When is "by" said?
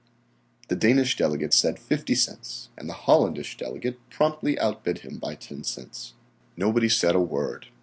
5.19-5.35